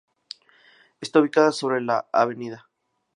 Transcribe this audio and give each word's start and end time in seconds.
Está 0.99 1.19
ubicada 1.19 1.51
sobre 1.51 1.79
la 1.79 2.07
Av. 2.11 2.35